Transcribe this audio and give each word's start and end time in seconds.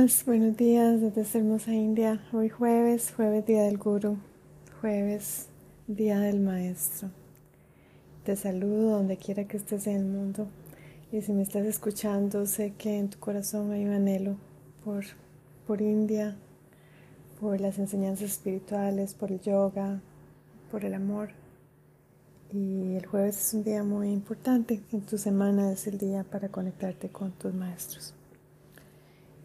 Buenos 0.00 0.56
días, 0.56 0.98
desde 1.02 1.40
hermosa 1.40 1.74
India. 1.74 2.24
Hoy 2.32 2.48
jueves, 2.48 3.12
jueves 3.14 3.44
día 3.44 3.64
del 3.64 3.76
Guru, 3.76 4.16
jueves 4.80 5.48
día 5.88 6.18
del 6.20 6.40
Maestro. 6.40 7.10
Te 8.24 8.34
saludo 8.34 8.92
donde 8.92 9.18
quiera 9.18 9.46
que 9.46 9.58
estés 9.58 9.86
en 9.88 9.96
el 9.96 10.04
mundo. 10.06 10.48
Y 11.12 11.20
si 11.20 11.34
me 11.34 11.42
estás 11.42 11.66
escuchando, 11.66 12.46
sé 12.46 12.72
que 12.78 12.96
en 12.96 13.10
tu 13.10 13.18
corazón 13.18 13.72
hay 13.72 13.84
un 13.84 13.92
anhelo 13.92 14.36
por, 14.86 15.04
por 15.66 15.82
India, 15.82 16.34
por 17.38 17.60
las 17.60 17.78
enseñanzas 17.78 18.30
espirituales, 18.30 19.12
por 19.12 19.30
el 19.30 19.40
yoga, 19.40 20.00
por 20.70 20.86
el 20.86 20.94
amor. 20.94 21.28
Y 22.54 22.94
el 22.94 23.04
jueves 23.04 23.38
es 23.38 23.52
un 23.52 23.64
día 23.64 23.82
muy 23.82 24.08
importante. 24.08 24.80
En 24.92 25.02
tu 25.02 25.18
semana 25.18 25.70
es 25.70 25.86
el 25.86 25.98
día 25.98 26.24
para 26.24 26.48
conectarte 26.48 27.10
con 27.10 27.32
tus 27.32 27.52
maestros. 27.52 28.14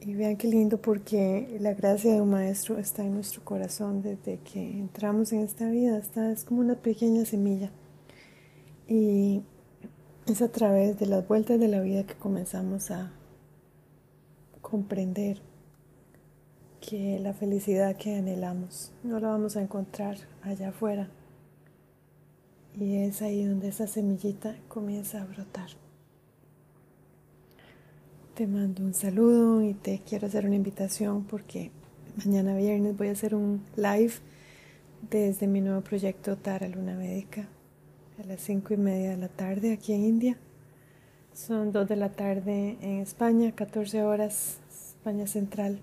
Y 0.06 0.14
vean 0.14 0.38
qué 0.38 0.48
lindo 0.48 0.80
porque 0.80 1.58
la 1.60 1.74
gracia 1.74 2.14
de 2.14 2.22
un 2.22 2.30
maestro 2.30 2.78
está 2.78 3.04
en 3.04 3.16
nuestro 3.16 3.44
corazón 3.44 4.04
desde 4.04 4.38
que 4.38 4.62
entramos 4.62 5.34
en 5.34 5.40
esta 5.40 5.68
vida. 5.68 5.98
Está, 5.98 6.32
es 6.32 6.44
como 6.44 6.62
una 6.62 6.76
pequeña 6.76 7.26
semilla. 7.26 7.72
Y 8.88 9.42
es 10.28 10.44
a 10.44 10.52
través 10.52 11.00
de 11.00 11.08
las 11.08 11.28
vueltas 11.28 11.60
de 11.60 11.68
la 11.68 11.82
vida 11.82 12.06
que 12.06 12.14
comenzamos 12.14 12.92
a 12.92 13.14
comprender 14.62 15.42
que 16.82 17.18
la 17.20 17.34
felicidad 17.34 17.98
que 17.98 18.16
anhelamos 18.16 18.92
no 19.02 19.20
la 19.20 19.30
vamos 19.30 19.58
a 19.58 19.64
encontrar 19.64 20.18
allá 20.44 20.70
afuera. 20.70 21.10
Y 22.76 22.98
es 22.98 23.24
ahí 23.24 23.44
donde 23.44 23.70
esa 23.70 23.88
semillita 23.88 24.56
comienza 24.68 25.24
a 25.24 25.26
brotar. 25.26 25.70
Te 28.36 28.48
mando 28.48 28.84
un 28.84 28.94
saludo 28.94 29.64
y 29.64 29.74
te 29.74 30.02
quiero 30.06 30.28
hacer 30.28 30.46
una 30.46 30.58
invitación 30.58 31.24
porque 31.24 31.72
mañana 32.18 32.54
viernes 32.58 32.98
voy 32.98 33.08
a 33.08 33.14
hacer 33.14 33.34
un 33.34 33.64
live 33.78 34.12
desde 35.10 35.48
mi 35.48 35.62
nuevo 35.62 35.80
proyecto 35.80 36.36
Tara 36.36 36.68
Luna 36.68 36.96
Médica 36.96 37.48
a 38.22 38.28
las 38.28 38.42
cinco 38.42 38.74
y 38.74 38.78
media 38.78 39.12
de 39.12 39.18
la 39.18 39.30
tarde 39.30 39.72
aquí 39.72 39.94
en 39.94 40.04
India. 40.04 40.38
Son 41.32 41.72
dos 41.72 41.88
de 41.88 41.96
la 41.96 42.12
tarde 42.12 42.78
en 42.82 43.00
España, 43.00 43.54
14 43.54 44.04
horas 44.04 44.60
España 44.70 45.28
Central. 45.28 45.80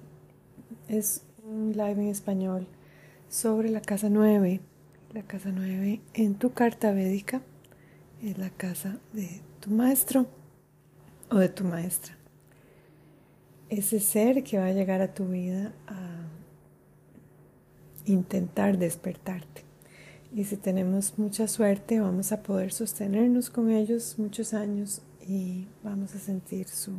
Es 0.89 1.23
un 1.47 1.73
live 1.73 2.03
en 2.03 2.09
español 2.09 2.67
sobre 3.31 3.71
la 3.71 3.81
casa 3.81 4.11
9. 4.11 4.61
La 5.15 5.23
casa 5.23 5.49
9 5.55 6.03
en 6.13 6.35
tu 6.35 6.53
carta 6.53 6.93
védica 6.93 7.41
es 8.23 8.37
la 8.37 8.51
casa 8.51 8.99
de 9.15 9.41
tu 9.61 9.71
maestro 9.71 10.27
o 11.31 11.37
de 11.37 11.49
tu 11.49 11.65
maestra 11.65 12.15
ese 13.79 14.01
ser 14.01 14.45
que 14.45 14.59
va 14.59 14.67
a 14.67 14.73
llegar 14.73 15.01
a 15.01 15.15
tu 15.15 15.29
vida 15.29 15.73
a 15.87 16.29
intentar 18.05 18.77
despertarte. 18.77 19.63
Y 20.35 20.45
si 20.45 20.59
tenemos 20.59 21.19
mucha 21.19 21.49
suerte, 21.49 21.99
vamos 21.99 22.33
a 22.33 22.43
poder 22.43 22.73
sostenernos 22.73 23.49
con 23.49 23.71
ellos 23.71 24.19
muchos 24.19 24.53
años 24.53 25.01
y 25.27 25.69
vamos 25.83 26.15
a 26.15 26.19
sentir 26.19 26.69
su, 26.69 26.93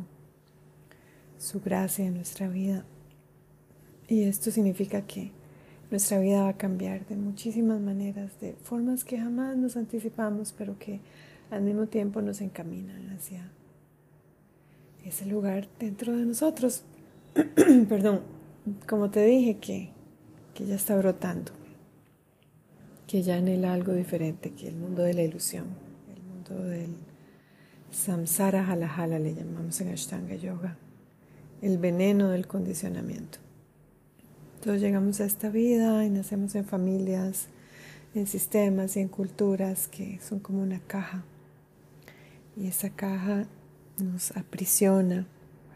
su 1.38 1.60
gracia 1.60 2.06
en 2.06 2.14
nuestra 2.14 2.48
vida. 2.48 2.84
Y 4.08 4.24
esto 4.24 4.50
significa 4.50 5.02
que 5.02 5.30
nuestra 5.92 6.18
vida 6.18 6.42
va 6.42 6.48
a 6.48 6.56
cambiar 6.56 7.06
de 7.06 7.14
muchísimas 7.14 7.80
maneras, 7.80 8.32
de 8.40 8.54
formas 8.54 9.04
que 9.04 9.18
jamás 9.18 9.56
nos 9.56 9.76
anticipamos, 9.76 10.52
pero 10.52 10.76
que 10.76 10.98
al 11.52 11.62
mismo 11.62 11.86
tiempo 11.86 12.20
nos 12.20 12.40
encaminan 12.40 13.10
hacia 13.10 13.48
ese 15.04 15.26
lugar 15.26 15.68
dentro 15.78 16.16
de 16.16 16.24
nosotros. 16.24 16.82
Perdón, 17.88 18.22
como 18.88 19.10
te 19.10 19.24
dije, 19.24 19.58
que, 19.58 19.90
que 20.54 20.66
ya 20.66 20.76
está 20.76 20.96
brotando, 20.96 21.52
que 23.06 23.22
ya 23.22 23.36
anhela 23.36 23.74
algo 23.74 23.92
diferente 23.92 24.52
que 24.52 24.68
el 24.68 24.76
mundo 24.76 25.02
de 25.02 25.14
la 25.14 25.22
ilusión, 25.22 25.66
el 26.14 26.22
mundo 26.22 26.64
del 26.64 26.94
samsara 27.90 28.68
halajala 28.68 29.18
le 29.18 29.34
llamamos 29.34 29.80
en 29.80 29.88
Ashtanga 29.88 30.34
Yoga, 30.34 30.76
el 31.62 31.78
veneno 31.78 32.30
del 32.30 32.46
condicionamiento. 32.46 33.38
Todos 34.62 34.80
llegamos 34.80 35.20
a 35.20 35.26
esta 35.26 35.50
vida 35.50 36.04
y 36.06 36.10
nacemos 36.10 36.54
en 36.54 36.64
familias, 36.64 37.48
en 38.14 38.26
sistemas 38.26 38.96
y 38.96 39.00
en 39.00 39.08
culturas 39.08 39.88
que 39.88 40.18
son 40.20 40.40
como 40.40 40.62
una 40.62 40.80
caja. 40.80 41.24
Y 42.56 42.68
esa 42.68 42.88
caja 42.88 43.46
nos 43.98 44.36
aprisiona 44.36 45.26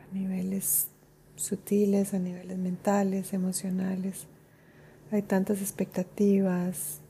a 0.00 0.14
niveles 0.14 0.88
sutiles, 1.36 2.14
a 2.14 2.18
niveles 2.18 2.58
mentales, 2.58 3.32
emocionales. 3.32 4.26
Hay 5.10 5.22
tantas 5.22 5.60
expectativas, 5.60 7.00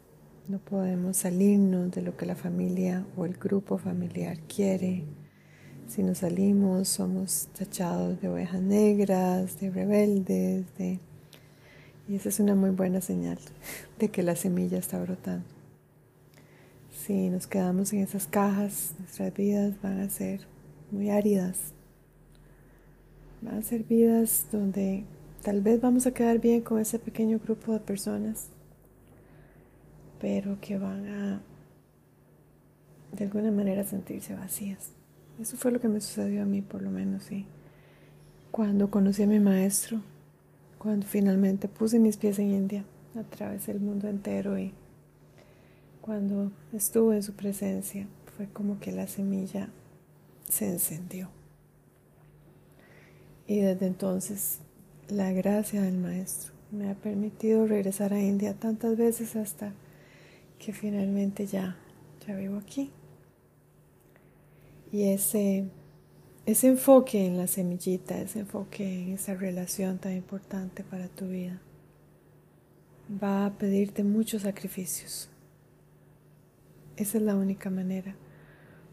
no 0.48 0.58
podemos 0.58 1.16
salirnos 1.18 1.90
de 1.90 2.02
lo 2.02 2.16
que 2.16 2.26
la 2.26 2.36
familia 2.36 3.04
o 3.16 3.26
el 3.26 3.34
grupo 3.34 3.78
familiar 3.78 4.38
quiere. 4.40 5.04
Si 5.88 6.02
nos 6.02 6.18
salimos 6.18 6.88
somos 6.88 7.48
tachados 7.58 8.20
de 8.20 8.28
ovejas 8.28 8.60
negras, 8.60 9.58
de 9.60 9.70
rebeldes, 9.70 10.66
de... 10.76 11.00
y 12.08 12.14
esa 12.14 12.28
es 12.28 12.40
una 12.40 12.54
muy 12.54 12.70
buena 12.70 13.00
señal 13.00 13.38
de 13.98 14.08
que 14.10 14.22
la 14.22 14.36
semilla 14.36 14.78
está 14.78 14.98
brotando. 15.00 15.46
Si 17.04 17.30
nos 17.30 17.46
quedamos 17.46 17.92
en 17.92 18.00
esas 18.00 18.26
cajas, 18.26 18.94
nuestras 18.98 19.32
vidas 19.32 19.80
van 19.82 20.00
a 20.00 20.10
ser 20.10 20.46
muy 20.90 21.10
áridas. 21.10 21.72
Van 23.42 23.56
a 23.56 23.62
ser 23.62 23.84
vidas 23.84 24.46
donde 24.50 25.04
tal 25.42 25.60
vez 25.60 25.80
vamos 25.80 26.06
a 26.06 26.12
quedar 26.12 26.40
bien 26.40 26.60
con 26.60 26.78
ese 26.80 26.98
pequeño 26.98 27.38
grupo 27.38 27.72
de 27.72 27.80
personas, 27.80 28.48
pero 30.20 30.58
que 30.60 30.78
van 30.78 31.06
a 31.06 31.42
de 33.12 33.24
alguna 33.24 33.50
manera 33.50 33.84
sentirse 33.84 34.34
vacías. 34.34 34.92
Eso 35.40 35.56
fue 35.56 35.70
lo 35.70 35.80
que 35.80 35.88
me 35.88 36.00
sucedió 36.00 36.42
a 36.42 36.46
mí, 36.46 36.62
por 36.62 36.82
lo 36.82 36.90
menos, 36.90 37.22
sí. 37.24 37.46
Cuando 38.50 38.90
conocí 38.90 39.22
a 39.22 39.26
mi 39.26 39.38
maestro, 39.38 40.00
cuando 40.78 41.06
finalmente 41.06 41.68
puse 41.68 41.98
mis 41.98 42.16
pies 42.16 42.38
en 42.38 42.50
India, 42.50 42.84
a 43.18 43.22
través 43.22 43.66
del 43.66 43.80
mundo 43.80 44.08
entero 44.08 44.58
y 44.58 44.72
cuando 46.00 46.52
estuve 46.72 47.16
en 47.16 47.22
su 47.22 47.34
presencia, 47.34 48.06
fue 48.36 48.46
como 48.48 48.78
que 48.80 48.92
la 48.92 49.06
semilla 49.06 49.68
se 50.48 50.66
encendió. 50.66 51.28
Y 53.46 53.60
desde 53.60 53.86
entonces 53.86 54.60
la 55.08 55.32
gracia 55.32 55.82
del 55.82 55.96
Maestro 55.96 56.52
me 56.70 56.90
ha 56.90 56.94
permitido 56.94 57.66
regresar 57.66 58.12
a 58.12 58.20
India 58.20 58.54
tantas 58.54 58.96
veces 58.96 59.36
hasta 59.36 59.72
que 60.58 60.72
finalmente 60.72 61.46
ya, 61.46 61.76
ya 62.26 62.36
vivo 62.36 62.58
aquí. 62.58 62.90
Y 64.92 65.04
ese, 65.04 65.64
ese 66.44 66.68
enfoque 66.68 67.26
en 67.26 67.38
la 67.38 67.46
semillita, 67.46 68.18
ese 68.20 68.40
enfoque 68.40 69.02
en 69.02 69.12
esa 69.14 69.34
relación 69.34 69.98
tan 69.98 70.12
importante 70.12 70.84
para 70.84 71.08
tu 71.08 71.28
vida, 71.28 71.60
va 73.22 73.46
a 73.46 73.56
pedirte 73.56 74.04
muchos 74.04 74.42
sacrificios. 74.42 75.30
Esa 76.96 77.18
es 77.18 77.24
la 77.24 77.36
única 77.36 77.70
manera 77.70 78.14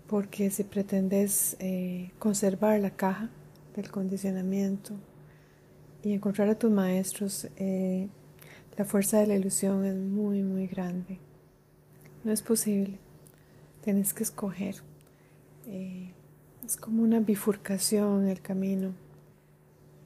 porque 0.07 0.49
si 0.51 0.63
pretendes 0.63 1.55
eh, 1.59 2.11
conservar 2.19 2.79
la 2.79 2.91
caja 2.91 3.29
del 3.75 3.89
condicionamiento 3.89 4.93
y 6.03 6.13
encontrar 6.13 6.49
a 6.49 6.55
tus 6.55 6.71
maestros, 6.71 7.47
eh, 7.57 8.07
la 8.77 8.85
fuerza 8.85 9.19
de 9.19 9.27
la 9.27 9.35
ilusión 9.35 9.85
es 9.85 9.95
muy, 9.95 10.43
muy 10.43 10.67
grande. 10.67 11.19
No 12.23 12.31
es 12.31 12.41
posible. 12.41 12.99
Tienes 13.83 14.13
que 14.13 14.23
escoger. 14.23 14.75
Eh, 15.67 16.11
es 16.65 16.77
como 16.77 17.03
una 17.03 17.19
bifurcación 17.19 18.27
el 18.27 18.41
camino. 18.41 18.93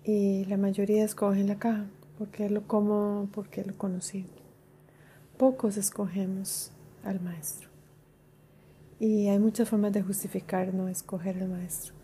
Y 0.03 0.45
la 0.45 0.57
mayoría 0.57 1.03
escogen 1.03 1.47
la 1.47 1.59
caja 1.59 1.85
porque 2.17 2.45
es 2.45 2.51
lo 2.51 2.67
cómodo, 2.67 3.27
porque 3.33 3.61
es 3.61 3.67
lo 3.67 3.77
conocido. 3.77 4.29
Pocos 5.37 5.77
escogemos 5.77 6.71
al 7.03 7.21
maestro. 7.21 7.68
Y 8.99 9.29
hay 9.29 9.39
muchas 9.39 9.69
formas 9.69 9.93
de 9.93 10.01
justificar 10.01 10.73
no 10.73 10.89
escoger 10.89 11.37
el 11.37 11.47
maestro. 11.47 11.93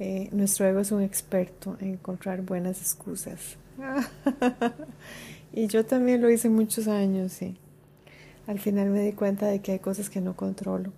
Eh, 0.00 0.28
nuestro 0.30 0.64
ego 0.64 0.78
es 0.78 0.92
un 0.92 1.02
experto 1.02 1.76
en 1.80 1.94
encontrar 1.94 2.42
buenas 2.42 2.80
excusas. 2.80 3.56
y 5.52 5.66
yo 5.66 5.84
también 5.84 6.22
lo 6.22 6.30
hice 6.30 6.48
muchos 6.48 6.86
años 6.86 7.42
y 7.42 7.56
al 8.46 8.60
final 8.60 8.90
me 8.90 9.00
di 9.00 9.12
cuenta 9.12 9.46
de 9.46 9.60
que 9.60 9.72
hay 9.72 9.80
cosas 9.80 10.08
que 10.08 10.20
no 10.20 10.36
controlo 10.36 10.92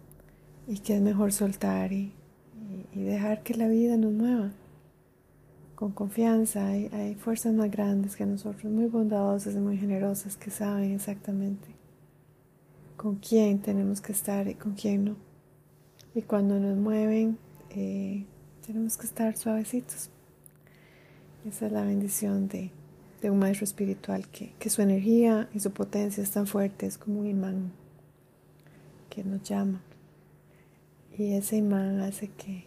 y 0.69 0.81
que 0.81 0.97
es 0.97 1.00
mejor 1.00 1.32
soltar 1.32 1.94
y, 1.94 2.12
y, 2.93 3.03
dejar 3.03 3.43
que 3.43 3.55
la 3.55 3.69
vida 3.69 3.97
nos 3.97 4.12
mueva. 4.12 4.50
Con 5.77 5.93
confianza 5.93 6.67
hay, 6.67 6.91
hay 6.93 7.15
fuerzas 7.15 7.55
más 7.55 7.71
grandes 7.71 8.17
que 8.17 8.27
nosotros, 8.27 8.71
muy 8.71 8.85
bondadosas 8.85 9.55
y 9.55 9.61
muy 9.61 9.79
generosas 9.79 10.37
que 10.37 10.50
saben 10.50 10.93
exactamente 10.93 11.80
con 13.00 13.14
quién 13.14 13.61
tenemos 13.61 14.02
que 14.02 14.12
estar 14.12 14.47
y 14.47 14.55
con 14.56 14.75
quién 14.75 15.06
no. 15.06 15.17
Y 16.14 16.20
cuando 16.20 16.61
nos 16.61 16.76
mueven, 16.76 17.38
eh, 17.70 18.26
tenemos 18.67 18.99
que 18.99 19.06
estar 19.06 19.35
suavecitos. 19.38 20.11
Esa 21.49 21.64
es 21.64 21.73
la 21.73 21.82
bendición 21.82 22.47
de, 22.49 22.70
un 23.23 23.38
maestro 23.38 23.64
espiritual, 23.64 24.29
que, 24.29 24.52
que 24.58 24.69
su 24.69 24.82
energía 24.82 25.49
y 25.55 25.61
su 25.61 25.70
potencia 25.70 26.23
es 26.23 26.31
tan 26.31 26.47
fuerte, 26.47 26.85
es 26.85 26.99
como 26.99 27.20
un 27.20 27.26
imán 27.26 27.73
que 29.08 29.25
nos 29.25 29.44
llama. 29.44 29.81
Y 31.17 31.32
ese 31.32 31.56
imán 31.56 32.00
hace 32.00 32.29
que, 32.29 32.67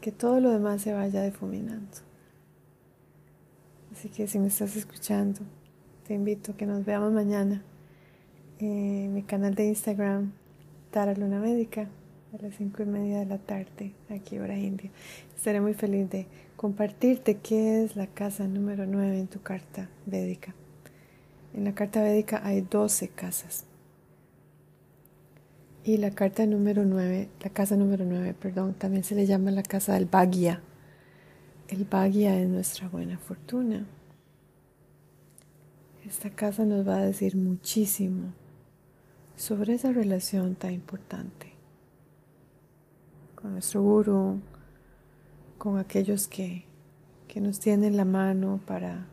que 0.00 0.12
todo 0.12 0.38
lo 0.38 0.52
demás 0.52 0.82
se 0.82 0.92
vaya 0.92 1.24
difuminando. 1.24 1.96
Así 3.90 4.10
que 4.10 4.28
si 4.28 4.38
me 4.38 4.46
estás 4.46 4.76
escuchando, 4.76 5.40
te 6.06 6.14
invito 6.14 6.52
a 6.52 6.56
que 6.56 6.66
nos 6.66 6.84
veamos 6.84 7.12
mañana 7.12 7.64
en 8.64 9.14
mi 9.14 9.22
canal 9.22 9.54
de 9.54 9.66
Instagram, 9.66 10.32
Tara 10.90 11.14
Luna 11.14 11.38
Médica, 11.38 11.88
a 12.32 12.42
las 12.42 12.54
cinco 12.54 12.82
y 12.82 12.86
media 12.86 13.18
de 13.20 13.26
la 13.26 13.38
tarde, 13.38 13.92
aquí 14.08 14.38
hora 14.38 14.56
india. 14.56 14.90
Estaré 15.36 15.60
muy 15.60 15.74
feliz 15.74 16.08
de 16.10 16.26
compartirte 16.56 17.36
qué 17.36 17.84
es 17.84 17.96
la 17.96 18.06
casa 18.06 18.46
número 18.46 18.86
9 18.86 19.20
en 19.20 19.26
tu 19.26 19.42
carta 19.42 19.88
védica. 20.06 20.54
En 21.52 21.64
la 21.64 21.74
carta 21.74 22.02
védica 22.02 22.40
hay 22.44 22.62
12 22.62 23.08
casas. 23.08 23.64
Y 25.84 25.98
la 25.98 26.10
carta 26.12 26.46
número 26.46 26.84
9, 26.84 27.28
la 27.42 27.50
casa 27.50 27.76
número 27.76 28.04
9, 28.06 28.34
perdón, 28.34 28.74
también 28.74 29.04
se 29.04 29.14
le 29.14 29.26
llama 29.26 29.50
la 29.50 29.62
casa 29.62 29.94
del 29.94 30.06
Bhagya. 30.06 30.62
El 31.68 31.84
Bhagya 31.84 32.40
es 32.40 32.48
nuestra 32.48 32.88
buena 32.88 33.18
fortuna. 33.18 33.86
Esta 36.06 36.30
casa 36.30 36.64
nos 36.64 36.86
va 36.88 36.96
a 36.96 37.04
decir 37.04 37.36
muchísimo 37.36 38.32
sobre 39.36 39.74
esa 39.74 39.92
relación 39.92 40.54
tan 40.54 40.72
importante 40.72 41.52
con 43.34 43.52
nuestro 43.52 43.82
guru, 43.82 44.40
con 45.58 45.78
aquellos 45.78 46.28
que, 46.28 46.64
que 47.28 47.40
nos 47.40 47.60
tienen 47.60 47.96
la 47.96 48.04
mano 48.04 48.60
para 48.66 49.06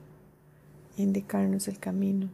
indicarnos 0.95 1.67
el 1.67 1.79
camino. 1.79 2.29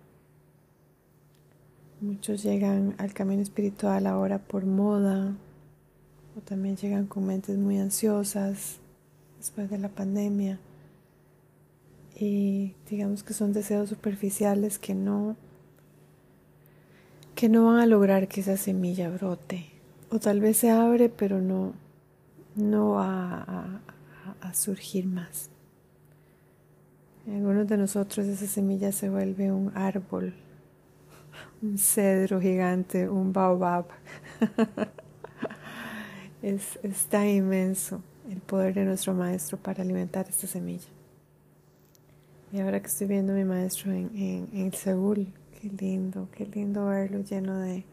Muchos 1.99 2.43
llegan 2.43 2.93
al 2.99 3.13
camino 3.13 3.41
espiritual 3.41 4.05
ahora 4.05 4.37
por 4.37 4.65
moda 4.65 5.35
o 6.37 6.41
también 6.41 6.75
llegan 6.77 7.07
con 7.07 7.25
mentes 7.25 7.57
muy 7.57 7.79
ansiosas 7.79 8.77
después 9.39 9.69
de 9.71 9.79
la 9.79 9.89
pandemia 9.89 10.59
y 12.15 12.75
digamos 12.89 13.23
que 13.23 13.33
son 13.33 13.53
deseos 13.53 13.89
superficiales 13.89 14.77
que 14.77 14.93
no 14.93 15.35
que 17.37 17.49
no 17.49 17.67
van 17.67 17.79
a 17.79 17.85
lograr 17.85 18.27
que 18.27 18.41
esa 18.41 18.57
semilla 18.57 19.11
brote 19.11 19.69
o 20.09 20.17
tal 20.17 20.41
vez 20.41 20.57
se 20.57 20.71
abre 20.71 21.07
pero 21.07 21.39
no 21.39 21.73
no 22.55 22.93
va 22.93 23.79
a, 24.41 24.53
surgir 24.53 25.05
más. 25.05 25.51
En 27.27 27.35
algunos 27.35 27.67
de 27.67 27.77
nosotros 27.77 28.25
esa 28.25 28.47
semilla 28.47 28.91
se 28.91 29.09
vuelve 29.09 29.51
un 29.51 29.71
árbol 29.75 30.33
un 31.61 31.77
cedro 31.77 32.41
gigante, 32.41 33.07
un 33.07 33.31
baobab. 33.31 33.85
es, 36.41 36.79
tan 37.09 37.27
inmenso 37.27 38.01
el 38.31 38.39
poder 38.39 38.73
de 38.73 38.85
nuestro 38.85 39.13
maestro 39.13 39.59
para 39.59 39.83
alimentar 39.83 40.25
esta 40.27 40.47
semilla. 40.47 40.89
Y 42.51 42.61
ahora 42.61 42.79
que 42.79 42.87
estoy 42.87 43.05
viendo 43.05 43.33
a 43.33 43.35
mi 43.35 43.43
maestro 43.43 43.91
en, 43.91 44.09
en, 44.15 44.49
en 44.53 44.73
Seúl, 44.73 45.27
qué 45.59 45.69
lindo, 45.69 46.27
qué 46.31 46.45
lindo 46.45 46.85
verlo 46.87 47.21
lleno 47.23 47.59
de, 47.59 47.83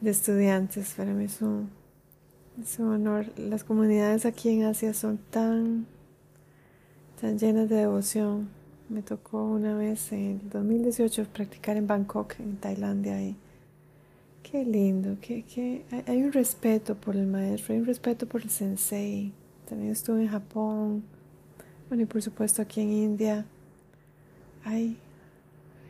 de 0.00 0.10
estudiantes. 0.10 0.94
Para 0.96 1.12
mí 1.12 1.24
es 1.24 1.40
un, 1.42 1.70
es 2.60 2.78
un 2.78 2.88
honor. 2.88 3.26
Las 3.36 3.64
comunidades 3.64 4.26
aquí 4.26 4.48
en 4.48 4.64
Asia 4.64 4.94
son 4.94 5.18
tan, 5.30 5.86
tan 7.20 7.38
llenas 7.38 7.68
de 7.68 7.76
devoción 7.76 8.60
me 8.90 9.02
tocó 9.02 9.44
una 9.44 9.76
vez 9.76 10.10
en 10.10 10.40
el 10.42 10.50
2018 10.50 11.26
practicar 11.32 11.76
en 11.76 11.86
Bangkok, 11.86 12.34
en 12.40 12.56
Tailandia. 12.56 13.18
Qué 14.42 14.64
lindo, 14.64 15.16
que, 15.20 15.84
hay 16.08 16.22
un 16.22 16.32
respeto 16.32 16.96
por 16.96 17.14
el 17.14 17.28
maestro, 17.28 17.74
hay 17.74 17.80
un 17.80 17.86
respeto 17.86 18.26
por 18.26 18.42
el 18.42 18.50
sensei. 18.50 19.32
También 19.68 19.92
estuve 19.92 20.22
en 20.22 20.28
Japón, 20.28 21.04
bueno, 21.88 22.02
y 22.02 22.06
por 22.06 22.20
supuesto 22.20 22.62
aquí 22.62 22.80
en 22.80 22.90
India. 22.90 23.46
Hay, 24.64 24.96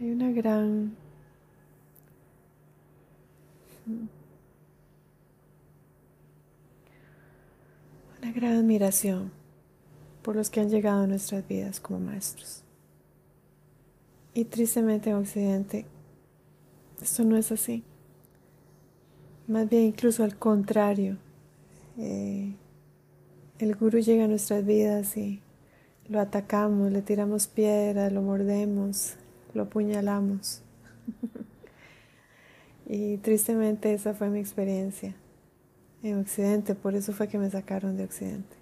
hay 0.01 0.11
una 0.11 0.31
gran 0.31 0.97
una 8.23 8.33
gran 8.33 8.53
admiración 8.57 9.31
por 10.23 10.37
los 10.37 10.49
que 10.49 10.61
han 10.61 10.71
llegado 10.71 11.03
a 11.03 11.07
nuestras 11.07 11.47
vidas 11.47 11.81
como 11.81 12.01
maestros. 12.01 12.63
Y 14.33 14.45
tristemente 14.45 15.11
en 15.11 15.17
Occidente 15.17 15.87
esto 17.03 17.25
no 17.25 17.37
es 17.37 17.53
así. 17.53 17.83
Más 19.49 19.69
bien 19.69 19.85
incluso 19.85 20.23
al 20.25 20.37
contrario. 20.37 21.19
Eh, 21.99 22.55
el 23.59 23.75
gurú 23.75 23.99
llega 23.99 24.25
a 24.25 24.29
nuestras 24.29 24.65
vidas 24.65 25.17
y 25.17 25.43
lo 26.09 26.21
atacamos, 26.21 26.91
le 26.91 27.03
tiramos 27.03 27.47
piedra, 27.47 28.11
lo 28.11 28.23
mordemos, 28.23 29.17
lo 29.55 29.63
apuñalamos. 29.63 30.63
y 32.87 33.19
tristemente 33.19 33.93
esa 33.93 34.15
fue 34.15 34.31
mi 34.31 34.39
experiencia 34.39 35.15
en 36.03 36.19
Occidente, 36.19 36.75
por 36.75 36.95
eso 36.95 37.13
fue 37.13 37.29
que 37.29 37.39
me 37.39 37.51
sacaron 37.51 37.97
de 37.97 38.05
Occidente. 38.05 38.57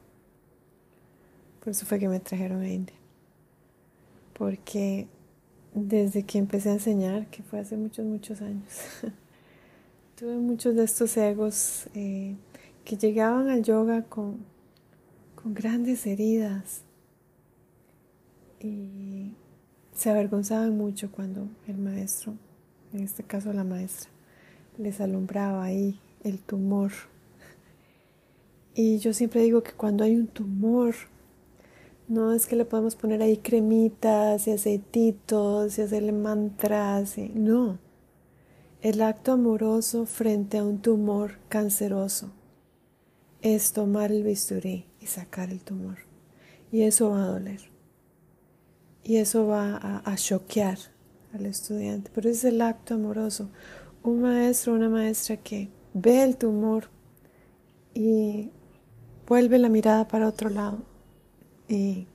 Por 1.60 1.70
eso 1.70 1.86
fue 1.86 1.98
que 1.98 2.08
me 2.08 2.20
trajeron 2.20 2.62
a 2.62 2.68
India. 2.68 2.96
Porque 4.32 5.06
desde 5.74 6.24
que 6.24 6.38
empecé 6.38 6.70
a 6.70 6.74
enseñar, 6.74 7.26
que 7.28 7.42
fue 7.42 7.60
hace 7.60 7.76
muchos, 7.76 8.04
muchos 8.04 8.40
años. 8.40 8.72
Tuve 10.16 10.36
muchos 10.36 10.74
de 10.74 10.84
estos 10.84 11.16
egos 11.16 11.88
eh, 11.94 12.34
que 12.84 12.96
llegaban 12.96 13.48
al 13.48 13.62
yoga 13.62 14.02
con, 14.02 14.38
con 15.36 15.54
grandes 15.54 16.06
heridas 16.06 16.82
y 18.60 19.34
se 19.98 20.10
avergonzaban 20.10 20.76
mucho 20.76 21.10
cuando 21.10 21.48
el 21.66 21.76
maestro, 21.76 22.34
en 22.92 23.00
este 23.02 23.24
caso 23.24 23.52
la 23.52 23.64
maestra, 23.64 24.08
les 24.78 25.00
alumbraba 25.00 25.64
ahí 25.64 25.98
el 26.22 26.38
tumor. 26.38 26.92
Y 28.74 28.98
yo 28.98 29.12
siempre 29.12 29.42
digo 29.42 29.64
que 29.64 29.72
cuando 29.72 30.04
hay 30.04 30.14
un 30.14 30.28
tumor, 30.28 30.94
no 32.06 32.32
es 32.32 32.46
que 32.46 32.54
le 32.54 32.64
podemos 32.64 32.94
poner 32.94 33.22
ahí 33.22 33.38
cremitas 33.38 34.46
y 34.46 34.52
aceititos 34.52 35.76
y 35.76 35.82
hacerle 35.82 36.12
mantras. 36.12 37.18
Y... 37.18 37.30
No. 37.30 37.80
El 38.80 39.02
acto 39.02 39.32
amoroso 39.32 40.06
frente 40.06 40.58
a 40.58 40.64
un 40.64 40.78
tumor 40.78 41.40
canceroso 41.48 42.30
es 43.42 43.72
tomar 43.72 44.12
el 44.12 44.22
bisturí 44.22 44.86
y 45.00 45.06
sacar 45.06 45.50
el 45.50 45.60
tumor. 45.60 45.98
Y 46.70 46.82
eso 46.82 47.10
va 47.10 47.24
a 47.24 47.26
doler. 47.26 47.77
Y 49.08 49.16
eso 49.16 49.46
va 49.46 50.02
a, 50.04 50.16
choquear 50.16 50.76
al 51.32 51.46
estudiante. 51.46 52.10
Pero 52.14 52.28
es 52.28 52.44
el 52.44 52.60
acto 52.60 52.92
amoroso. 52.92 53.48
Un 54.02 54.20
maestro 54.20 54.74
una 54.74 54.90
maestra 54.90 55.38
que 55.38 55.70
ve 55.94 56.22
el 56.22 56.36
tumor 56.36 56.90
y 57.94 58.50
vuelve 59.26 59.58
la 59.58 59.70
mirada 59.70 60.06
para 60.08 60.28
otro 60.28 60.50
lado 60.50 60.80
y 61.68 62.06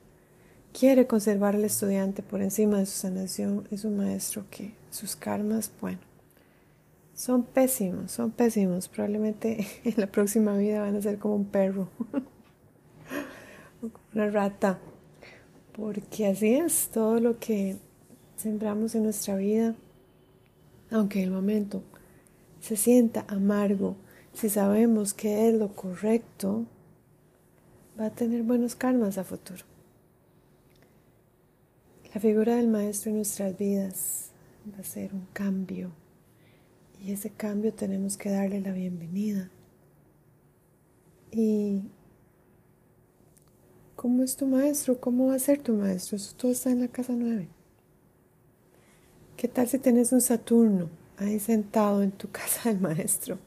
quiere 0.71 1.07
conservar 1.07 1.55
al 1.55 1.65
estudiante 1.65 2.21
por 2.21 2.43
encima 2.43 2.77
de 2.77 2.85
su 2.85 2.99
sanación, 2.99 3.67
es 3.71 3.85
un 3.85 3.97
maestro 3.97 4.45
que 4.51 4.75
sus 4.91 5.15
karmas, 5.15 5.71
bueno, 5.81 5.97
son 7.15 7.41
pésimos, 7.41 8.11
son 8.11 8.29
pésimos. 8.29 8.87
Probablemente 8.87 9.65
en 9.83 9.95
la 9.97 10.05
próxima 10.05 10.55
vida 10.57 10.81
van 10.81 10.95
a 10.95 11.01
ser 11.01 11.17
como 11.17 11.37
un 11.37 11.45
perro 11.45 11.89
o 13.81 13.89
como 13.89 14.05
una 14.13 14.29
rata. 14.29 14.77
Porque 15.75 16.27
así 16.27 16.53
es 16.53 16.89
todo 16.89 17.19
lo 17.19 17.39
que 17.39 17.77
sembramos 18.35 18.95
en 18.95 19.03
nuestra 19.03 19.35
vida, 19.35 19.75
aunque 20.91 21.23
el 21.23 21.31
momento 21.31 21.83
se 22.61 22.75
sienta 22.75 23.25
amargo, 23.27 23.95
si 24.33 24.49
sabemos 24.49 25.13
que 25.13 25.49
es 25.49 25.55
lo 25.55 25.75
correcto, 25.75 26.65
va 27.99 28.07
a 28.07 28.09
tener 28.11 28.43
buenos 28.43 28.75
karmas 28.75 29.17
a 29.17 29.23
futuro. 29.23 29.63
La 32.13 32.21
figura 32.21 32.55
del 32.55 32.67
maestro 32.67 33.09
en 33.09 33.17
nuestras 33.17 33.57
vidas 33.57 34.29
va 34.71 34.79
a 34.79 34.83
ser 34.83 35.13
un 35.13 35.27
cambio 35.33 35.91
y 37.03 37.11
ese 37.11 37.31
cambio 37.31 37.73
tenemos 37.73 38.17
que 38.17 38.29
darle 38.29 38.61
la 38.61 38.71
bienvenida. 38.71 39.49
Y 41.31 41.81
¿cómo 44.03 44.21
es 44.21 44.35
tu 44.35 44.45
maestro? 44.45 44.99
¿Cómo 44.99 45.29
va 45.29 45.33
a 45.33 45.39
ser 45.39 45.63
tu 45.63 45.73
maestro? 45.73 46.17
Eso 46.17 46.35
todo 46.37 46.51
está 46.51 46.69
en 46.69 46.81
la 46.81 46.89
casa 46.89 47.13
nueve. 47.17 47.47
¿Qué 49.35 49.47
tal 49.47 49.67
si 49.67 49.79
tienes 49.79 50.11
un 50.11 50.21
Saturno 50.21 50.89
ahí 51.17 51.39
sentado 51.39 52.03
en 52.03 52.11
tu 52.11 52.29
casa 52.31 52.69
del 52.69 52.79
maestro? 52.79 53.39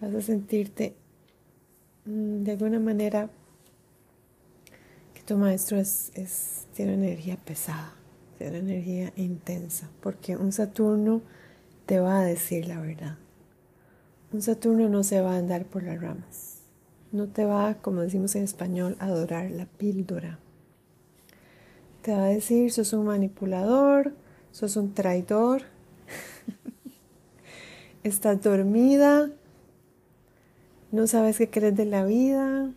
Vas 0.00 0.12
a 0.12 0.20
sentirte 0.20 0.96
Mm, 2.06 2.44
de 2.44 2.52
alguna 2.52 2.78
manera 2.78 3.28
tu 5.26 5.36
maestro 5.36 5.76
es, 5.76 6.12
tiene 6.72 6.94
energía 6.94 7.36
pesada, 7.36 7.94
tiene 8.38 8.58
energía 8.58 9.12
intensa, 9.16 9.90
porque 10.00 10.36
un 10.36 10.52
Saturno 10.52 11.20
te 11.84 11.98
va 11.98 12.20
a 12.20 12.24
decir 12.24 12.68
la 12.68 12.80
verdad. 12.80 13.18
Un 14.32 14.40
Saturno 14.40 14.88
no 14.88 15.02
se 15.02 15.20
va 15.20 15.34
a 15.34 15.38
andar 15.38 15.64
por 15.64 15.82
las 15.82 16.00
ramas. 16.00 16.55
No 17.16 17.28
te 17.28 17.46
va, 17.46 17.76
como 17.80 18.02
decimos 18.02 18.36
en 18.36 18.44
español, 18.44 18.94
a 19.00 19.06
adorar 19.06 19.50
la 19.50 19.64
píldora. 19.64 20.38
Te 22.02 22.12
va 22.12 22.24
a 22.24 22.26
decir, 22.26 22.70
sos 22.70 22.92
un 22.92 23.06
manipulador, 23.06 24.12
sos 24.52 24.76
un 24.76 24.92
traidor, 24.92 25.62
estás 28.02 28.42
dormida, 28.42 29.30
no 30.92 31.06
sabes 31.06 31.38
qué 31.38 31.48
crees 31.48 31.74
de 31.74 31.86
la 31.86 32.04
vida, 32.04 32.70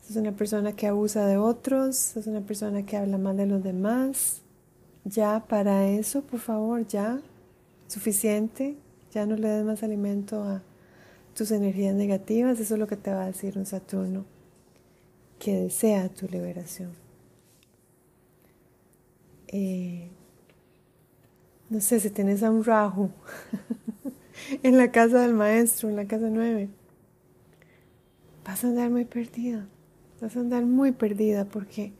sos 0.00 0.16
una 0.16 0.32
persona 0.32 0.72
que 0.72 0.86
abusa 0.86 1.26
de 1.26 1.36
otros, 1.36 1.96
sos 1.96 2.26
una 2.28 2.40
persona 2.40 2.86
que 2.86 2.96
habla 2.96 3.18
mal 3.18 3.36
de 3.36 3.44
los 3.44 3.62
demás. 3.62 4.40
Ya 5.04 5.44
para 5.46 5.86
eso, 5.86 6.22
por 6.22 6.40
favor, 6.40 6.86
ya, 6.86 7.20
suficiente, 7.88 8.78
ya 9.12 9.26
no 9.26 9.36
le 9.36 9.48
des 9.48 9.66
más 9.66 9.82
alimento 9.82 10.42
a 10.42 10.62
tus 11.36 11.50
energías 11.50 11.94
negativas, 11.94 12.58
eso 12.58 12.74
es 12.74 12.80
lo 12.80 12.86
que 12.86 12.96
te 12.96 13.12
va 13.12 13.24
a 13.24 13.26
decir 13.26 13.58
un 13.58 13.66
Saturno, 13.66 14.24
que 15.38 15.54
desea 15.54 16.08
tu 16.08 16.26
liberación. 16.26 16.92
Eh, 19.48 20.08
no 21.68 21.80
sé 21.80 22.00
si 22.00 22.10
tienes 22.10 22.42
a 22.42 22.50
un 22.50 22.64
Rahu 22.64 23.10
en 24.62 24.78
la 24.78 24.90
casa 24.90 25.20
del 25.20 25.34
maestro, 25.34 25.90
en 25.90 25.96
la 25.96 26.06
casa 26.06 26.28
nueve, 26.30 26.70
vas 28.44 28.64
a 28.64 28.68
andar 28.68 28.90
muy 28.90 29.04
perdida, 29.04 29.68
vas 30.20 30.36
a 30.36 30.40
andar 30.40 30.64
muy 30.64 30.92
perdida 30.92 31.44
porque 31.44 31.92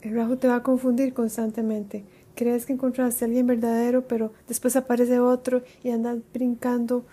el 0.00 0.14
Rahu 0.14 0.36
te 0.36 0.48
va 0.48 0.56
a 0.56 0.62
confundir 0.62 1.12
constantemente. 1.12 2.04
Crees 2.34 2.66
que 2.66 2.72
encontraste 2.72 3.24
a 3.24 3.28
alguien 3.28 3.46
verdadero, 3.46 4.06
pero 4.06 4.32
después 4.46 4.76
aparece 4.76 5.20
otro 5.20 5.62
y 5.82 5.90
andas 5.90 6.18
brincando 6.32 7.06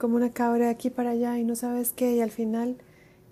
como 0.00 0.16
una 0.16 0.30
cabra 0.30 0.64
de 0.64 0.70
aquí 0.70 0.88
para 0.88 1.10
allá 1.10 1.38
y 1.38 1.44
no 1.44 1.54
sabes 1.54 1.92
qué, 1.92 2.16
y 2.16 2.20
al 2.22 2.30
final 2.30 2.78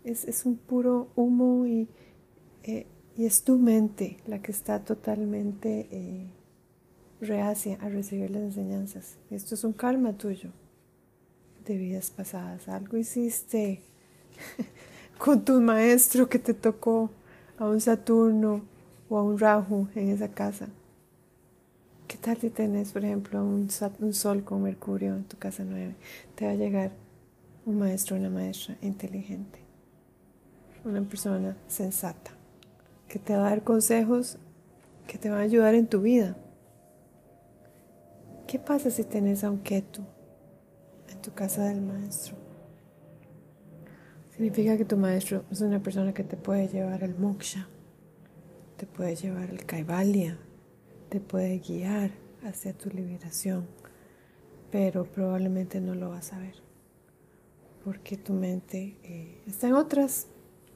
es, 0.04 0.44
un 0.44 0.58
puro 0.58 1.08
humo 1.16 1.66
y, 1.66 1.88
eh, 2.62 2.87
y, 3.16 3.25
es 3.25 3.42
tu 3.42 3.56
mente 3.58 4.18
la 4.26 4.42
que 4.42 4.52
está 4.52 4.84
totalmente 4.84 5.88
eh, 5.90 6.30
reacia 7.22 7.78
a 7.80 7.88
recibir 7.88 8.30
las 8.30 8.42
enseñanzas. 8.42 9.16
Esto 9.30 9.54
es 9.54 9.64
un 9.64 9.72
karma 9.72 10.12
tuyo 10.18 10.50
de 11.64 11.78
vidas 11.78 12.10
pasadas. 12.10 12.68
Algo 12.68 12.98
hiciste 12.98 13.80
con 15.18 15.46
tu 15.46 15.62
maestro 15.62 16.28
que 16.28 16.38
te 16.38 16.52
tocó 16.52 17.10
a 17.56 17.66
un 17.66 17.80
Saturno 17.80 18.60
o 19.08 19.16
a 19.16 19.22
un 19.22 19.38
Rahu 19.38 19.88
en 19.94 20.10
esa 20.10 20.28
casa. 20.28 20.68
¿Qué 22.09 22.17
tal 22.17 22.38
si 22.38 22.49
tenés, 22.49 22.93
por 22.93 23.05
ejemplo, 23.05 23.45
un, 23.45 23.69
sol 23.69 24.43
con 24.43 24.62
Mercurio 24.62 25.15
en 25.15 25.25
tu 25.25 25.37
casa 25.37 25.62
9? 25.62 25.95
Te 26.35 26.47
va 26.47 26.53
a 26.53 26.55
llegar 26.55 26.91
un 27.67 27.79
maestro 27.79 28.17
una 28.17 28.31
maestra 28.31 28.79
inteligente, 28.81 29.59
una 30.87 31.03
persona 31.03 31.55
sensata, 31.67 32.31
que 33.09 33.19
te 33.19 33.37
va 33.37 33.47
a 33.47 33.50
dar 33.50 33.62
consejos 33.62 34.38
que 35.07 35.19
te 35.19 35.29
van 35.29 35.41
a 35.41 35.43
ayudar 35.43 35.75
en 35.75 35.87
tu 35.87 36.00
vida. 36.00 36.35
¿Qué 38.47 38.59
pasa 38.59 38.91
si 38.91 39.05
tenés 39.05 39.45
a 39.45 39.50
un 39.50 39.59
Ketu 39.59 40.03
en 41.11 41.21
tu 41.21 41.35
casa 41.35 41.65
del 41.65 41.83
maestro? 41.83 42.37
Significa 44.31 44.79
que 44.79 44.87
tu 44.87 44.97
maestro 44.97 45.45
es 45.50 45.61
una 45.61 45.83
persona 45.83 46.15
que 46.15 46.25
te 46.25 46.38
puede 46.38 46.69
llevar 46.69 47.05
al 47.05 47.19
moksha, 47.19 47.69
te 48.79 48.87
puede 48.87 49.15
llevar 49.15 49.50
al 49.50 49.67
kaivalya, 49.67 50.38
te 51.09 51.21
puede 51.21 51.59
guiar 51.59 52.11
hacia 52.45 52.73
tu 52.73 52.91
liberación, 52.91 53.67
pero 54.71 55.05
probablemente 55.05 55.81
no 55.81 55.95
lo 55.95 56.11
vas 56.11 56.33
a 56.33 56.38
ver, 56.38 56.55
porque 57.85 58.17
tu 58.17 58.33
mente 58.33 58.97
eh, 59.03 59.43
está 59.47 59.69
en 59.69 59.75
otras, 59.75 60.27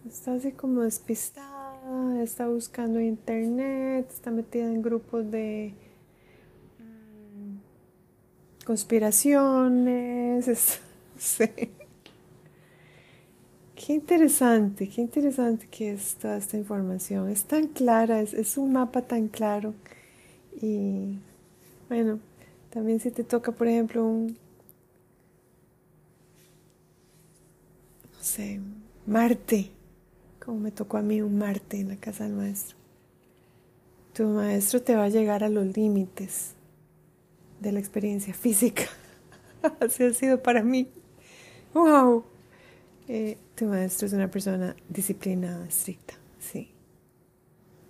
está 0.07 0.35
así 0.35 0.53
como 0.53 0.83
despistada, 0.83 2.23
está 2.23 2.49
buscando 2.49 3.01
internet, 3.01 4.09
está 4.11 4.31
metida 4.31 4.67
en 4.67 4.83
grupos 4.83 5.31
de 5.31 5.75
conspiraciones, 8.65 10.81
Qué 13.75 13.95
interesante, 13.95 14.89
qué 14.89 15.01
interesante 15.01 15.67
que 15.69 15.93
es 15.93 16.15
toda 16.15 16.37
esta 16.37 16.57
información. 16.57 17.29
Es 17.29 17.45
tan 17.45 17.67
clara, 17.67 18.21
es, 18.21 18.57
un 18.57 18.73
mapa 18.73 19.03
tan 19.03 19.27
claro. 19.27 19.75
Y 20.62 21.19
bueno, 21.88 22.21
también 22.71 23.00
si 23.00 23.11
te 23.11 23.25
toca, 23.25 23.50
por 23.50 23.66
ejemplo, 23.66 24.07
un, 24.07 24.28
no 28.12 28.23
sé, 28.23 28.61
Marte, 29.04 29.71
como 30.42 30.61
me 30.61 30.71
tocó 30.71 30.99
a 30.99 31.02
mí 31.02 31.21
un 31.21 31.37
Marte 31.37 31.81
en 31.81 31.88
la 31.88 31.97
casa 31.97 32.25
del 32.25 32.35
maestro. 32.35 32.76
Tu 34.14 34.25
maestro 34.25 34.81
te 34.81 34.95
va 34.95 35.04
a 35.04 35.09
llegar 35.09 35.42
a 35.42 35.49
los 35.49 35.76
límites 35.76 36.54
de 37.61 37.73
la 37.73 37.81
experiencia 37.81 38.33
física. 38.33 38.85
Así 39.81 40.04
ha 40.04 40.14
sido 40.14 40.42
para 40.45 40.62
mí. 40.62 40.88
¡Wow! 41.75 42.25
Eh, 43.09 43.37
tu 43.57 43.64
maestro 43.64 44.07
es 44.07 44.12
una 44.12 44.31
persona 44.31 44.76
disciplinada, 44.88 45.66
estricta, 45.66 46.14
sí. 46.38 46.71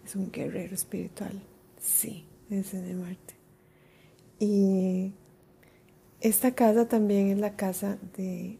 Es 0.06 0.16
un 0.16 0.32
guerrero 0.32 0.74
espiritual, 0.74 1.42
sí, 1.78 2.24
es 2.52 2.72
de 2.72 2.94
Marte. 2.94 3.34
Y 4.38 5.12
esta 6.20 6.54
casa 6.54 6.88
también 6.88 7.28
es 7.28 7.38
la 7.38 7.56
casa 7.56 7.98
de, 8.16 8.58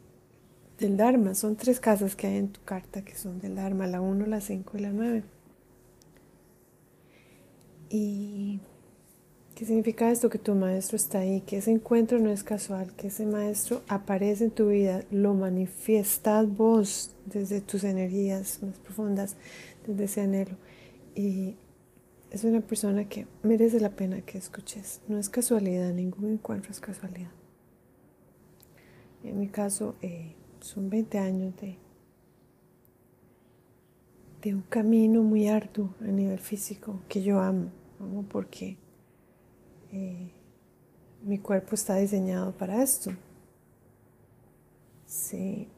del 0.78 0.96
Dharma. 0.96 1.34
Son 1.34 1.56
tres 1.56 1.80
casas 1.80 2.16
que 2.16 2.26
hay 2.26 2.37
en 2.37 2.49
tu 2.49 2.62
carta 2.62 3.04
que 3.04 3.14
son 3.14 3.40
del 3.40 3.56
Dharma, 3.56 3.87
la 3.87 4.00
1, 4.00 4.26
la 4.26 4.40
5 4.40 4.78
y 4.78 4.80
la 4.80 4.90
9. 4.90 5.25
Y 7.90 8.61
¿Qué 9.54 9.66
significa 9.66 10.11
esto? 10.11 10.30
Que 10.30 10.38
tu 10.38 10.54
maestro 10.54 10.96
está 10.96 11.20
ahí, 11.20 11.42
que 11.42 11.58
ese 11.58 11.70
encuentro 11.70 12.18
no 12.18 12.30
es 12.30 12.42
casual, 12.42 12.92
que 12.96 13.08
ese 13.08 13.26
maestro 13.26 13.82
aparece 13.87 14.44
en 14.44 14.50
tu 14.50 14.70
vida, 14.70 15.04
lo 15.11 15.34
manifiestas 15.34 16.49
vos 16.56 17.11
desde 17.26 17.61
tus 17.61 17.84
energías 17.84 18.62
más 18.62 18.78
profundas, 18.78 19.37
desde 19.87 20.04
ese 20.04 20.22
anhelo. 20.22 20.56
Y 21.14 21.56
es 22.33 22.45
una 22.45 22.62
persona 22.62 23.07
que 23.11 23.27
merece 23.43 23.79
la 23.79 23.91
pena 23.91 24.23
que 24.23 24.39
escuches. 24.39 25.03
No 25.07 25.19
es 25.19 25.29
casualidad, 25.29 25.93
ningún 25.93 26.33
encuentro 26.33 26.73
es 26.73 26.81
casualidad. 26.81 27.31
En 29.23 29.39
mi 29.39 29.49
caso, 29.49 29.97
eh, 30.01 30.35
son 30.61 30.89
20 30.89 31.19
años 31.19 31.55
de, 31.61 31.77
de 34.41 34.55
un 34.55 34.62
camino 34.62 35.23
muy 35.23 35.47
arduo 35.47 35.95
a 36.01 36.05
nivel 36.05 36.39
físico 36.39 37.01
que 37.07 37.23
yo 37.23 37.39
amo, 37.39 37.71
amo 38.01 38.25
porque 38.27 38.79
eh, 39.93 40.31
mi 41.23 41.39
cuerpo 41.39 41.75
está 41.75 41.97
diseñado 41.97 42.53
para 42.53 42.83
esto. 42.83 43.12
Si, 45.05 45.69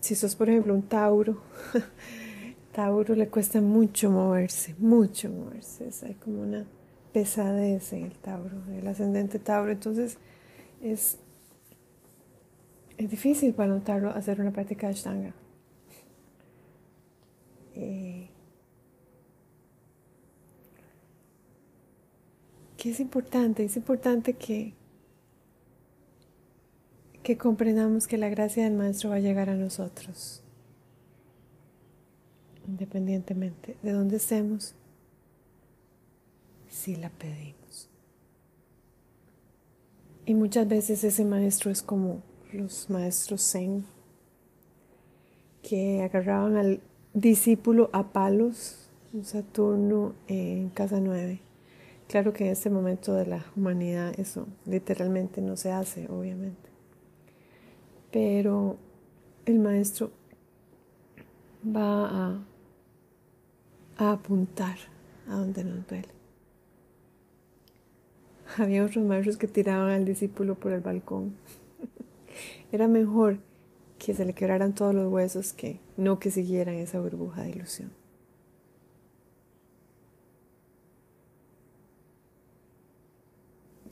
si 0.00 0.14
sos, 0.14 0.34
por 0.34 0.48
ejemplo, 0.48 0.74
un 0.74 0.82
Tauro, 0.82 1.42
Tauro 2.72 3.14
le 3.14 3.28
cuesta 3.28 3.60
mucho 3.60 4.10
moverse, 4.10 4.74
mucho 4.78 5.28
moverse. 5.28 5.90
hay 6.02 6.14
como 6.14 6.42
una 6.42 6.66
pesadez 7.12 7.92
en 7.92 8.04
el 8.04 8.12
Tauro, 8.18 8.56
el 8.72 8.86
ascendente 8.86 9.38
Tauro. 9.38 9.72
Entonces, 9.72 10.18
es, 10.80 11.18
es 12.96 13.10
difícil 13.10 13.54
para 13.54 13.74
un 13.74 13.82
Tauro 13.82 14.10
hacer 14.10 14.40
una 14.40 14.52
práctica 14.52 14.86
de 14.86 14.92
Ashtanga. 14.92 15.34
Eh, 17.74 18.28
que 22.76 22.90
es 22.90 23.00
importante, 23.00 23.62
es 23.64 23.76
importante 23.76 24.32
que, 24.32 24.72
que 27.22 27.36
comprendamos 27.36 28.06
que 28.06 28.16
la 28.16 28.30
gracia 28.30 28.64
del 28.64 28.72
Maestro 28.72 29.10
va 29.10 29.16
a 29.16 29.20
llegar 29.20 29.50
a 29.50 29.54
nosotros, 29.54 30.42
independientemente 32.70 33.76
de 33.82 33.92
dónde 33.92 34.16
estemos, 34.16 34.74
si 36.68 36.96
la 36.96 37.10
pedimos. 37.10 37.88
Y 40.24 40.34
muchas 40.34 40.68
veces 40.68 41.02
ese 41.04 41.24
maestro 41.24 41.70
es 41.70 41.82
como 41.82 42.22
los 42.52 42.88
maestros 42.88 43.42
Zen, 43.42 43.84
que 45.62 46.02
agarraban 46.02 46.56
al 46.56 46.80
discípulo 47.12 47.90
a 47.92 48.12
palos, 48.12 48.88
un 49.12 49.24
Saturno 49.24 50.14
en 50.28 50.70
casa 50.70 51.00
nueve 51.00 51.40
Claro 52.10 52.32
que 52.32 52.46
en 52.46 52.50
este 52.50 52.70
momento 52.70 53.14
de 53.14 53.24
la 53.24 53.44
humanidad 53.54 54.18
eso 54.18 54.48
literalmente 54.66 55.40
no 55.40 55.56
se 55.56 55.70
hace, 55.70 56.08
obviamente. 56.08 56.68
Pero 58.10 58.78
el 59.46 59.60
maestro 59.60 60.10
va 61.64 62.06
a, 62.06 62.44
a 64.00 64.12
apuntar 64.12 64.78
a 65.28 65.36
donde 65.36 65.62
nos 65.62 65.86
duele. 65.86 66.08
Había 68.56 68.84
otros 68.84 69.04
maestros 69.04 69.36
que 69.36 69.46
tiraban 69.46 69.90
al 69.90 70.04
discípulo 70.04 70.54
por 70.54 70.72
el 70.72 70.80
balcón. 70.80 71.36
Era 72.72 72.88
mejor 72.88 73.38
que 73.98 74.14
se 74.14 74.24
le 74.24 74.32
quebraran 74.32 74.74
todos 74.74 74.94
los 74.94 75.12
huesos 75.12 75.52
que 75.52 75.80
no 75.98 76.18
que 76.18 76.30
siguieran 76.30 76.76
esa 76.76 76.98
burbuja 76.98 77.42
de 77.42 77.50
ilusión. 77.50 77.92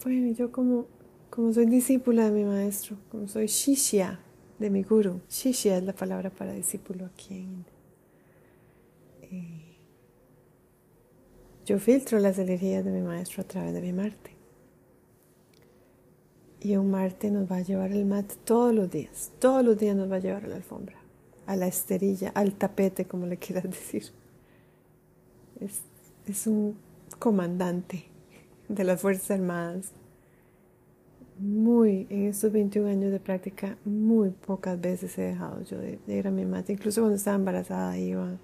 Bueno, 0.03 0.33
yo 0.33 0.51
como, 0.51 0.87
como 1.29 1.53
soy 1.53 1.67
discípula 1.67 2.25
de 2.25 2.31
mi 2.31 2.45
maestro, 2.45 2.97
como 3.11 3.29
soy 3.29 3.47
shishya 3.47 4.21
de 4.59 4.71
mi 4.71 4.85
guru, 4.85 5.21
shishya 5.29 5.77
es 5.77 5.85
la 5.85 5.93
palabra 5.93 6.31
para 6.31 6.53
discípulo 6.53 7.05
aquí 7.05 7.35
en 7.35 7.65
eh, 9.23 9.68
yo 11.69 11.79
filtro 11.79 12.19
las 12.19 12.39
energías 12.39 12.83
de 12.83 12.91
mi 12.91 13.03
maestro 13.03 13.43
a 13.43 13.47
través 13.47 13.75
de 13.75 13.83
mi 13.83 13.93
Marte. 13.93 14.31
Y 16.61 16.77
un 16.77 16.91
Marte 16.91 17.31
nos 17.31 17.51
va 17.51 17.57
a 17.57 17.61
llevar 17.61 17.93
el 17.93 18.07
mat 18.07 18.33
todos 18.45 18.75
los 18.75 18.91
días. 18.91 19.33
Todos 19.39 19.63
los 19.63 19.77
días 19.77 19.95
nos 19.95 20.11
va 20.11 20.17
a 20.17 20.21
llevar 20.21 20.47
a 20.47 20.49
la 20.49 20.57
alfombra, 20.57 20.97
a 21.47 21.57
la 21.57 21.67
esterilla, 21.67 22.31
al 22.31 22.55
tapete, 22.55 23.05
como 23.05 23.27
le 23.27 23.37
quieras 23.37 23.65
decir. 23.71 24.05
Es, 25.61 25.83
es 26.27 26.47
un 26.47 26.75
comandante 27.19 28.07
de 28.69 28.85
las 28.85 29.03
Fuerzas 29.03 29.33
Armadas. 29.33 29.93
Muy, 31.39 32.07
en 32.09 32.29
estos 32.29 32.51
21 32.51 32.89
años 32.89 33.13
de 33.13 33.21
práctica, 33.21 33.77
muy 33.85 34.31
pocas 34.31 34.81
veces 34.81 35.19
he 35.19 35.23
dejado 35.23 35.63
yo 35.65 35.77
de, 35.77 35.99
ir 36.07 36.27
a 36.27 36.31
mi 36.31 36.47
mat. 36.47 36.71
Incluso 36.71 37.03
cuando 37.03 37.17
estaba 37.17 37.37
embarazada 37.37 37.99
iba, 37.99 38.39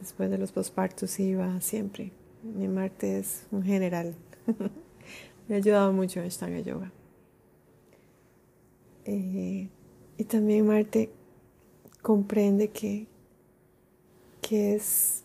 después 0.00 0.28
de 0.28 0.36
los 0.36 0.50
pospartos 0.50 1.20
iba 1.20 1.60
siempre. 1.60 2.12
Mi 2.42 2.68
Marte 2.68 3.18
es 3.18 3.46
un 3.50 3.62
general. 3.62 4.14
Me 5.48 5.54
ha 5.54 5.58
ayudado 5.58 5.92
mucho 5.92 6.20
en 6.20 6.26
Ashtanga 6.26 6.60
Yoga. 6.60 6.92
Eh, 9.04 9.68
y 10.16 10.24
también 10.24 10.66
Marte 10.66 11.10
comprende 12.02 12.68
que, 12.68 13.06
que 14.40 14.74
es 14.74 15.24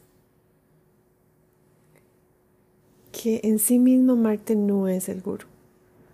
que 3.11 3.41
en 3.43 3.59
sí 3.59 3.79
mismo 3.79 4.15
Marte 4.15 4.55
no 4.55 4.87
es 4.87 5.09
el 5.09 5.21
guru. 5.21 5.45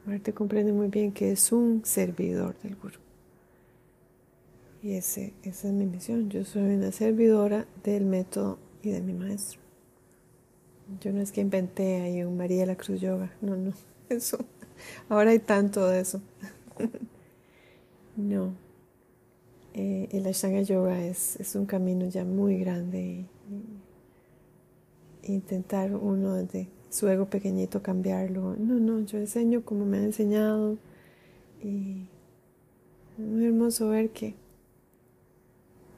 Marte 0.06 0.34
comprende 0.34 0.72
muy 0.72 0.88
bien 0.88 1.12
que 1.12 1.32
es 1.32 1.52
un 1.52 1.84
servidor 1.84 2.56
del 2.62 2.76
guru. 2.76 3.00
Y 4.84 4.94
ese, 4.94 5.34
esa 5.44 5.68
es 5.68 5.74
mi 5.74 5.86
misión. 5.86 6.30
Yo 6.30 6.44
soy 6.44 6.76
una 6.76 6.92
servidora 6.92 7.68
del 7.84 8.06
método 8.06 8.58
y 8.82 8.90
de 8.90 9.02
mi 9.02 9.14
maestro. 9.14 9.60
Yo 11.00 11.14
no 11.14 11.22
es 11.22 11.32
que 11.32 11.42
inventé 11.42 12.02
ahí 12.02 12.24
un 12.24 12.38
María 12.38 12.66
la 12.66 12.76
Cruz 12.76 13.00
Yoga. 13.00 13.32
No, 13.42 13.56
no. 13.56 13.74
Eso. 14.10 14.38
Ahora 15.10 15.32
hay 15.32 15.40
tanto 15.40 15.88
de 15.88 16.02
eso. 16.02 16.22
No. 18.18 18.54
Eh, 19.74 20.10
el 20.12 20.28
Ashtanga 20.28 20.62
Yoga 20.64 21.02
es, 21.02 21.40
es, 21.40 21.56
un 21.56 21.66
camino 21.66 22.06
ya 22.10 22.26
muy 22.26 22.60
grande. 22.60 23.26
intentar 25.24 25.96
uno 25.96 26.36
de 26.36 26.68
su 26.90 27.08
ego 27.08 27.28
pequeñito 27.28 27.82
cambiarlo. 27.82 28.56
No, 28.58 28.76
no, 28.76 29.00
yo 29.06 29.18
enseño 29.18 29.64
como 29.64 29.86
me 29.86 30.00
ha 30.00 30.04
enseñado. 30.04 30.78
Y 31.64 32.06
muy 33.18 33.46
hermoso 33.46 33.88
ver 33.90 34.10
que 34.10 34.36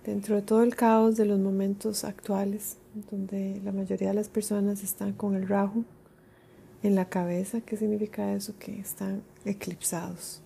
dentro 0.06 0.36
de 0.36 0.42
todo 0.42 0.62
el 0.64 0.76
caos 0.76 1.16
de 1.16 1.26
los 1.26 1.40
momentos 1.40 2.04
actuales, 2.04 2.78
donde 3.10 3.62
la 3.64 3.72
mayoría 3.72 4.10
de 4.10 4.14
las 4.14 4.30
personas 4.30 4.84
están 4.84 5.14
con 5.14 5.36
el 5.36 5.48
rajo 5.48 5.84
en 6.82 6.96
la 6.96 7.06
cabeza, 7.06 7.62
¿qué 7.62 7.78
significa 7.78 8.34
eso? 8.34 8.54
Que 8.60 8.80
están 8.80 9.24
eclipsados 9.46 10.44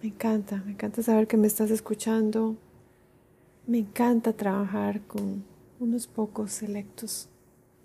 me 0.00 0.10
encanta, 0.10 0.62
me 0.64 0.72
encanta 0.72 1.02
saber 1.02 1.26
que 1.26 1.36
me 1.36 1.48
estás 1.48 1.72
escuchando. 1.72 2.56
Me 3.66 3.78
encanta 3.78 4.32
trabajar 4.32 5.00
con 5.02 5.44
unos 5.80 6.06
pocos 6.06 6.52
selectos. 6.52 7.28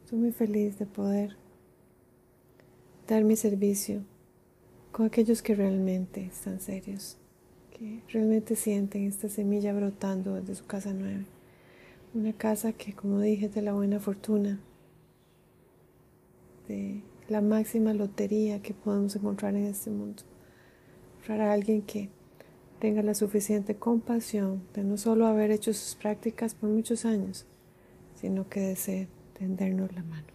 Estoy 0.03 0.19
muy 0.19 0.31
feliz 0.31 0.77
de 0.77 0.85
poder 0.85 1.35
dar 3.07 3.23
mi 3.23 3.35
servicio 3.35 4.03
con 4.91 5.07
aquellos 5.07 5.41
que 5.41 5.55
realmente 5.55 6.25
están 6.25 6.59
serios, 6.61 7.17
que 7.71 8.03
realmente 8.09 8.55
sienten 8.55 9.07
esta 9.07 9.27
semilla 9.27 9.73
brotando 9.73 10.35
desde 10.35 10.53
su 10.53 10.65
casa 10.67 10.93
nueva. 10.93 11.23
Una 12.13 12.33
casa 12.33 12.73
que, 12.73 12.93
como 12.93 13.19
dije, 13.19 13.47
es 13.47 13.55
de 13.55 13.63
la 13.63 13.73
buena 13.73 13.99
fortuna, 13.99 14.59
de 16.67 17.01
la 17.27 17.41
máxima 17.41 17.93
lotería 17.93 18.61
que 18.61 18.75
podemos 18.75 19.15
encontrar 19.15 19.55
en 19.55 19.65
este 19.65 19.89
mundo 19.89 20.21
para 21.27 21.51
alguien 21.51 21.81
que 21.81 22.09
tenga 22.79 23.01
la 23.01 23.15
suficiente 23.15 23.75
compasión 23.75 24.61
de 24.75 24.83
no 24.83 24.97
solo 24.97 25.25
haber 25.25 25.49
hecho 25.49 25.73
sus 25.73 25.95
prácticas 25.95 26.53
por 26.53 26.69
muchos 26.69 27.03
años, 27.05 27.47
sino 28.13 28.47
que 28.47 28.59
desee 28.59 29.07
tendernos 29.33 29.91
la 29.95 30.03
mano. 30.03 30.27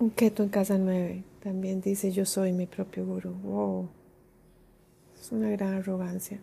Un 0.00 0.10
keto 0.10 0.42
en 0.42 0.48
casa 0.48 0.76
9 0.76 1.22
también 1.40 1.80
dice 1.80 2.10
yo 2.10 2.26
soy 2.26 2.52
mi 2.52 2.66
propio 2.66 3.06
guru. 3.06 3.30
Wow. 3.30 3.88
Es 5.20 5.30
una 5.30 5.50
gran 5.50 5.74
arrogancia. 5.74 6.40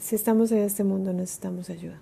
Si 0.00 0.14
estamos 0.14 0.52
en 0.52 0.58
este 0.58 0.84
mundo 0.84 1.12
necesitamos 1.12 1.70
ayuda. 1.70 2.00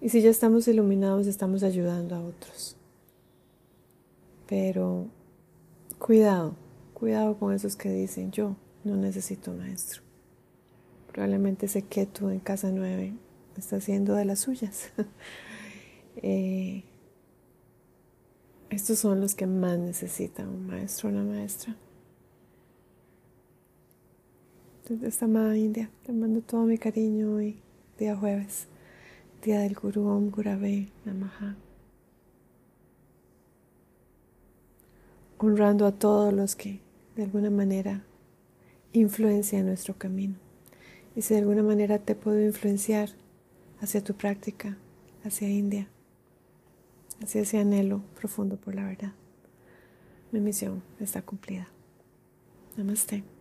Y 0.00 0.08
si 0.10 0.22
ya 0.22 0.30
estamos 0.30 0.68
iluminados 0.68 1.26
estamos 1.26 1.62
ayudando 1.62 2.14
a 2.14 2.20
otros. 2.20 2.76
Pero 4.46 5.08
Cuidado, 5.98 6.54
cuidado 6.94 7.36
con 7.38 7.52
esos 7.52 7.74
que 7.74 7.90
dicen 7.90 8.30
yo 8.30 8.54
no 8.84 8.96
necesito 8.96 9.52
maestro. 9.52 10.02
Probablemente 11.12 11.66
ese 11.66 11.82
keto 11.82 12.30
en 12.30 12.38
casa 12.38 12.70
nueve 12.72 13.14
está 13.56 13.76
haciendo 13.76 14.14
de 14.14 14.24
las 14.24 14.40
suyas. 14.40 14.90
Eh, 16.20 16.82
estos 18.70 18.98
son 18.98 19.20
los 19.20 19.36
que 19.36 19.46
más 19.46 19.78
necesitan 19.78 20.48
un 20.48 20.66
maestro 20.66 21.08
o 21.08 21.12
una 21.12 21.22
maestra. 21.22 21.76
Desde 24.77 24.77
esta 24.88 25.26
amada 25.26 25.56
India, 25.56 25.90
te 26.04 26.12
mando 26.12 26.40
todo 26.40 26.64
mi 26.64 26.78
cariño 26.78 27.34
hoy, 27.34 27.60
día 27.98 28.16
jueves, 28.16 28.68
día 29.44 29.60
del 29.60 29.74
Guru 29.74 30.08
Om 30.08 30.30
Gurave 30.30 30.88
Namaha. 31.04 31.56
honrando 35.40 35.86
a 35.86 35.92
todos 35.92 36.32
los 36.32 36.56
que 36.56 36.80
de 37.14 37.24
alguna 37.24 37.50
manera 37.50 38.02
influencian 38.92 39.66
nuestro 39.66 39.96
camino. 39.96 40.34
Y 41.14 41.22
si 41.22 41.34
de 41.34 41.40
alguna 41.40 41.62
manera 41.62 41.98
te 41.98 42.14
puedo 42.14 42.40
influenciar 42.44 43.10
hacia 43.80 44.02
tu 44.02 44.14
práctica, 44.14 44.76
hacia 45.22 45.48
India, 45.48 45.88
hacia 47.22 47.42
ese 47.42 47.58
anhelo 47.58 48.02
profundo 48.18 48.56
por 48.56 48.74
la 48.74 48.86
verdad, 48.86 49.12
mi 50.32 50.40
misión 50.40 50.82
está 50.98 51.22
cumplida. 51.22 51.68
Namaste. 52.76 53.37